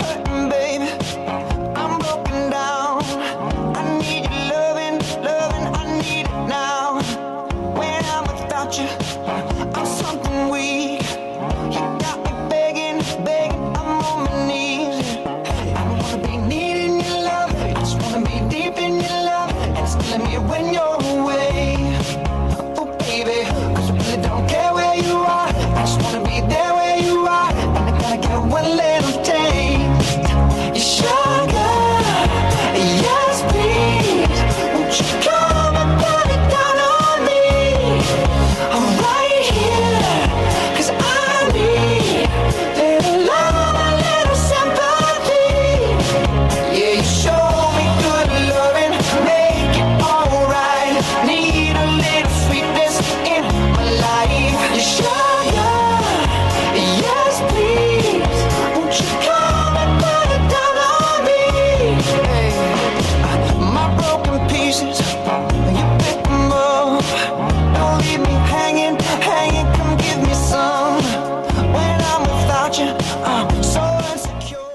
[0.00, 0.27] Hey.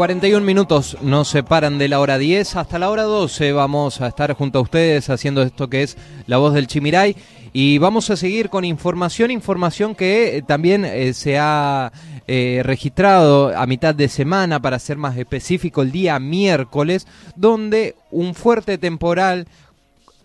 [0.00, 4.32] 41 minutos nos separan de la hora 10 hasta la hora 12 vamos a estar
[4.32, 7.14] junto a ustedes haciendo esto que es La Voz del Chimiray.
[7.52, 11.92] Y vamos a seguir con información, información que eh, también eh, se ha
[12.26, 17.06] eh, registrado a mitad de semana, para ser más específico, el día miércoles,
[17.36, 19.48] donde un fuerte temporal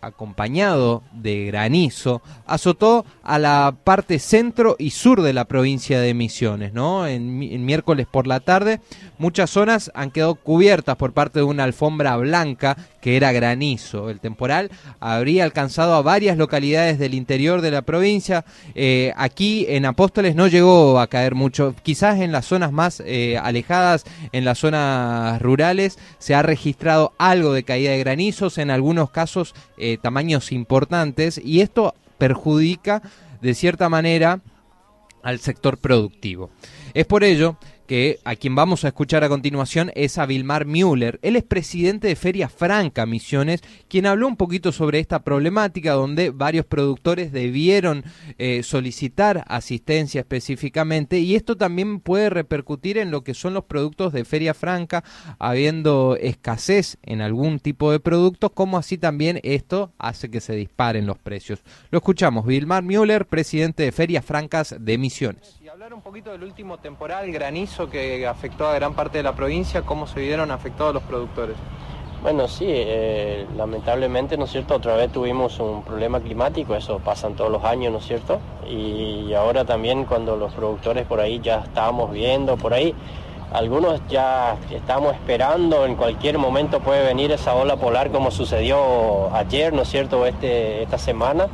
[0.05, 6.73] acompañado de granizo, azotó a la parte centro y sur de la provincia de Misiones,
[6.73, 7.07] ¿no?
[7.07, 8.79] En, mi- en miércoles por la tarde,
[9.17, 14.09] muchas zonas han quedado cubiertas por parte de una alfombra blanca que era granizo.
[14.09, 18.45] El temporal habría alcanzado a varias localidades del interior de la provincia.
[18.73, 23.37] Eh, aquí en Apóstoles no llegó a caer mucho, quizás en las zonas más eh,
[23.37, 29.09] alejadas, en las zonas rurales, se ha registrado algo de caída de granizos, en algunos
[29.11, 33.01] casos eh, tamaños importantes, y esto perjudica
[33.41, 34.41] de cierta manera
[35.23, 36.51] al sector productivo.
[36.93, 41.19] Es por ello que a quien vamos a escuchar a continuación es a Vilmar Müller.
[41.21, 46.31] Él es presidente de Feria Franca Misiones, quien habló un poquito sobre esta problemática donde
[46.31, 48.03] varios productores debieron
[48.37, 54.13] eh, solicitar asistencia específicamente y esto también puede repercutir en lo que son los productos
[54.13, 55.03] de Feria Franca,
[55.39, 61.05] habiendo escasez en algún tipo de productos, como así también esto hace que se disparen
[61.05, 61.61] los precios.
[61.91, 65.59] Lo escuchamos, Vilmar Müller, presidente de Ferias Francas de Misiones.
[65.75, 69.81] Hablar un poquito del último temporal granizo que afectó a gran parte de la provincia,
[69.81, 71.57] cómo se vieron afectados los productores.
[72.21, 74.75] Bueno, sí, eh, lamentablemente, ¿no es cierto?
[74.75, 78.39] Otra vez tuvimos un problema climático, eso pasan todos los años, ¿no es cierto?
[78.65, 82.95] Y ahora también cuando los productores por ahí ya estábamos viendo, por ahí,
[83.51, 89.73] algunos ya estamos esperando, en cualquier momento puede venir esa ola polar como sucedió ayer,
[89.73, 90.25] ¿no es cierto?
[90.25, 91.47] Este, esta semana,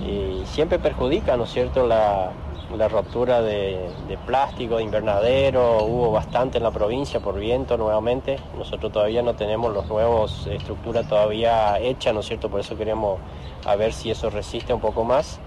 [0.00, 1.86] y siempre perjudica, ¿no es cierto?
[1.86, 2.30] La,
[2.76, 3.90] la ruptura de,
[4.26, 8.38] plástico, de invernadero, hubo bastante en la provincia por viento nuevamente.
[8.56, 12.48] Nosotros todavía no tenemos los nuevos estructuras todavía hechas, ¿no es cierto?
[12.48, 13.18] Por eso queremos
[13.64, 15.40] a ver si eso resiste un poco más.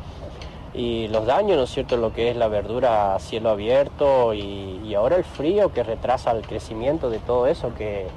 [0.74, 1.98] Y los daños, ¿no es cierto?
[1.98, 6.32] Lo que es la verdura a cielo abierto y, y ahora el frío que retrasa
[6.32, 8.08] el crecimiento de todo eso, que,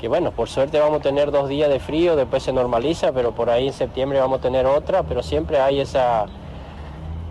[0.00, 3.32] que bueno, por suerte vamos a tener dos días de frío, después se normaliza, pero
[3.32, 6.26] por ahí en septiembre vamos a tener otra, pero siempre hay esa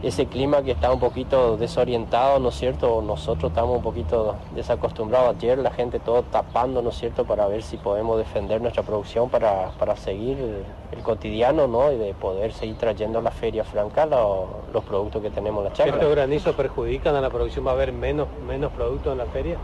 [0.04, 3.02] ese clima que está un poquito desorientado, ¿no es cierto?
[3.02, 5.36] Nosotros estamos un poquito desacostumbrados.
[5.36, 7.26] Ayer la gente todo tapando, ¿no es cierto?
[7.26, 11.92] Para ver si podemos defender nuestra producción para, para seguir el, el cotidiano, ¿no?
[11.92, 15.70] Y de poder seguir trayendo a la feria franca lo- los productos que tenemos en
[15.72, 15.94] la chacra.
[15.96, 17.66] ¿Estos granizos perjudican a la producción?
[17.66, 19.58] ¿Va a haber menos, menos productos en la feria?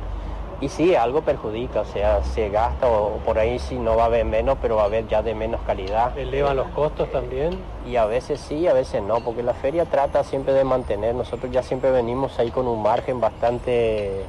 [0.62, 4.03] Y sí, algo perjudica, o sea, se gasta o, o por ahí sí no va
[4.03, 6.18] a haber menos, pero va a haber ya de menos calidad.
[6.18, 7.58] ¿Elevan los costos también?
[7.86, 11.52] Y a veces sí, a veces no, porque la feria trata siempre de mantener, nosotros
[11.52, 14.24] ya siempre venimos ahí con un margen bastante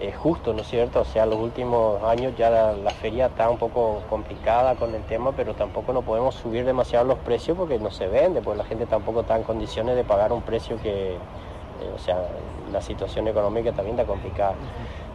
[0.00, 1.00] eh, justo, ¿no es cierto?
[1.00, 5.02] O sea, los últimos años ya la, la feria está un poco complicada con el
[5.02, 8.64] tema, pero tampoco no podemos subir demasiado los precios porque no se vende, porque la
[8.64, 11.16] gente tampoco está en condiciones de pagar un precio que, eh,
[11.94, 12.28] o sea,
[12.72, 14.54] la situación económica también está complicada.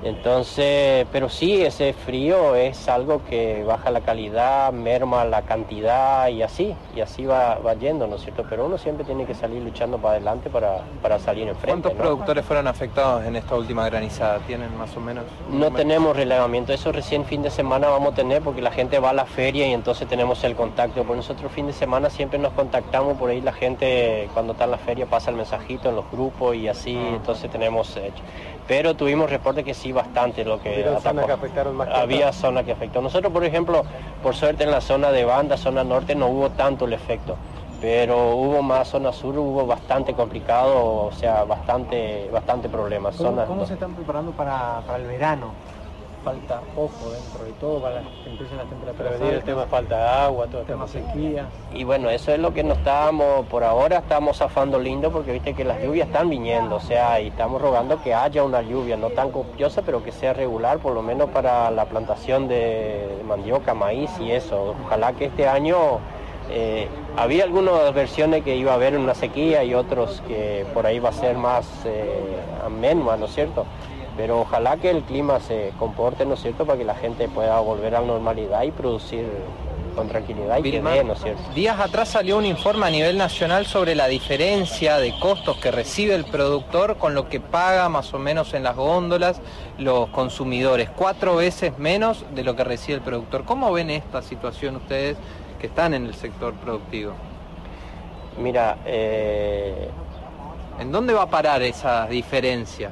[0.03, 6.43] Entonces, pero sí, ese frío es algo que baja la calidad, merma la cantidad y
[6.43, 8.45] así, y así va, va yendo, ¿no es cierto?
[8.49, 11.67] Pero uno siempre tiene que salir luchando para adelante para, para salir enfrente.
[11.67, 11.99] ¿Cuántos ¿no?
[11.99, 14.39] productores fueron afectados en esta última granizada?
[14.39, 15.23] ¿Tienen más o menos?
[15.49, 19.11] No tenemos relevamiento, eso recién fin de semana vamos a tener porque la gente va
[19.11, 21.03] a la feria y entonces tenemos el contacto.
[21.05, 24.71] Por nosotros fin de semana siempre nos contactamos por ahí, la gente cuando está en
[24.71, 27.95] la feria pasa el mensajito en los grupos y así, entonces tenemos...
[27.95, 28.11] eh,
[28.67, 31.09] pero tuvimos reporte que sí bastante lo que Hubieron atacó.
[31.09, 32.35] zonas que afectaron más que Había otras.
[32.35, 33.01] zonas que afectó.
[33.01, 33.83] Nosotros, por ejemplo,
[34.21, 37.35] por suerte en la zona de banda, zona norte, no hubo tanto el efecto.
[37.81, 43.15] Pero hubo más zona sur, hubo bastante complicado, o sea, bastante, bastante problemas.
[43.17, 45.51] ¿Cómo, Zona- cómo se están preparando para, para el verano?
[46.23, 50.03] Falta poco dentro de todo para que empiecen las temperaturas Prevenir el tema falta de
[50.03, 51.45] agua, todo el tema tema sequía.
[51.73, 55.53] Y bueno, eso es lo que nos estábamos, por ahora estamos zafando lindo porque viste
[55.53, 59.09] que las lluvias están viniendo, o sea, y estamos rogando que haya una lluvia, no
[59.09, 64.11] tan copiosa, pero que sea regular, por lo menos para la plantación de mandioca, maíz
[64.19, 64.75] y eso.
[64.85, 65.99] Ojalá que este año
[66.49, 66.87] eh,
[67.17, 71.09] había algunas versiones que iba a haber una sequía y otros que por ahí va
[71.09, 73.65] a ser más eh, amenua, ¿no es cierto?
[74.15, 77.59] Pero ojalá que el clima se comporte, ¿no es cierto?, para que la gente pueda
[77.59, 79.25] volver a la normalidad y producir
[79.95, 81.41] con tranquilidad y que Vilma, dé, ¿no es cierto?
[81.53, 86.15] Días atrás salió un informe a nivel nacional sobre la diferencia de costos que recibe
[86.15, 89.39] el productor con lo que paga más o menos en las góndolas
[89.77, 93.45] los consumidores, cuatro veces menos de lo que recibe el productor.
[93.45, 95.17] ¿Cómo ven esta situación ustedes
[95.59, 97.13] que están en el sector productivo?
[98.39, 99.89] Mira, eh,
[100.79, 102.91] ¿En dónde va a parar esa diferencia?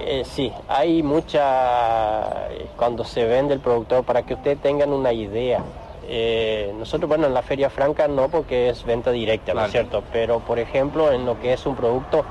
[0.00, 5.12] Eh, sí, hay mucha, eh, cuando se vende el productor, para que ustedes tengan una
[5.12, 5.62] idea,
[6.08, 10.02] eh, nosotros, bueno, en la Feria Franca no porque es venta directa, ¿no es cierto?
[10.12, 12.24] Pero, por ejemplo, en lo que es un producto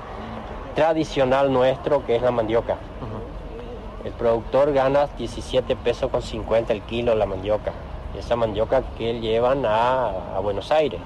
[0.76, 2.78] tradicional nuestro, que es la mandioca,
[4.04, 7.72] el productor gana 17 pesos con 50 el kilo la mandioca.
[8.18, 11.02] Esa mandioca que llevan a, a Buenos Aires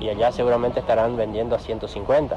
[0.00, 2.36] y allá seguramente estarán vendiendo a 150.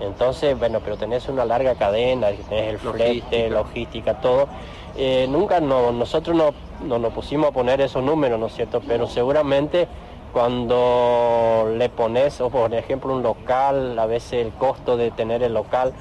[0.00, 4.20] Entonces, bueno, pero tenés una larga cadena, tenés el flete, Logística.
[4.20, 4.48] todo.
[4.96, 6.52] Eh, nunca no, nosotros no,
[6.84, 8.80] no nos pusimos a poner esos números, ¿no es cierto?
[8.86, 9.86] Pero seguramente
[10.32, 15.54] cuando le pones, o por ejemplo un local, a veces el costo de tener el
[15.54, 15.92] local,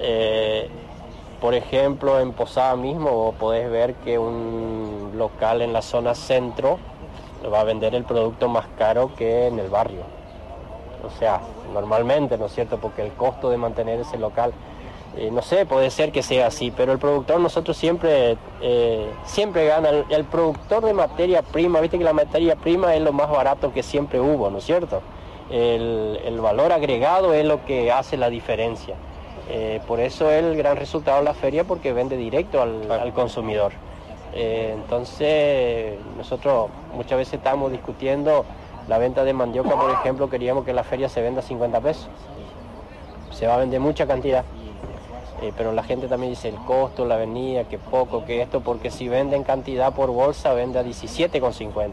[0.00, 0.68] eh,
[1.40, 6.78] por ejemplo en Posada mismo podés ver que un local en la zona centro
[7.52, 10.02] va a vender el producto más caro que en el barrio.
[11.06, 11.40] O sea,
[11.72, 12.78] normalmente, ¿no es cierto?
[12.78, 14.52] Porque el costo de mantener ese local,
[15.16, 19.66] eh, no sé, puede ser que sea así, pero el productor nosotros siempre, eh, siempre
[19.66, 19.88] gana.
[19.90, 23.72] El, el productor de materia prima, viste que la materia prima es lo más barato
[23.72, 25.00] que siempre hubo, ¿no es cierto?
[25.50, 28.96] El, el valor agregado es lo que hace la diferencia.
[29.48, 33.12] Eh, por eso es el gran resultado de la feria, porque vende directo al, al
[33.12, 33.72] consumidor.
[34.38, 38.44] Entonces, nosotros muchas veces estamos discutiendo
[38.88, 42.08] la venta de mandioca, por ejemplo, queríamos que la feria se venda a 50 pesos.
[43.32, 44.44] Se va a vender mucha cantidad.
[45.42, 48.90] Eh, pero la gente también dice el costo, la avenida, que poco, que esto, porque
[48.90, 51.90] si venden cantidad por bolsa, vende a 17,50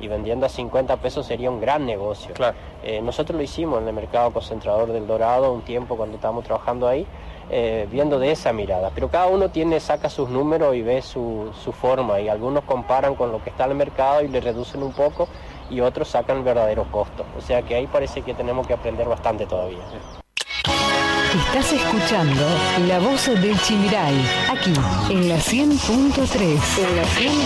[0.00, 2.34] y vendiendo a 50 pesos sería un gran negocio.
[2.34, 2.56] Claro.
[2.84, 6.86] Eh, nosotros lo hicimos en el mercado concentrador del Dorado un tiempo cuando estábamos trabajando
[6.86, 7.06] ahí,
[7.50, 8.90] eh, viendo de esa mirada.
[8.94, 13.14] Pero cada uno tiene, saca sus números y ve su, su forma y algunos comparan
[13.14, 15.28] con lo que está en el mercado y le reducen un poco
[15.70, 17.24] y otros sacan el verdadero costo.
[17.36, 19.82] O sea que ahí parece que tenemos que aprender bastante todavía.
[21.34, 22.42] Estás escuchando
[22.86, 24.14] La Voz del Chimiray,
[24.50, 24.72] aquí
[25.10, 26.40] en la 100.3.
[26.78, 27.44] En la 100.3.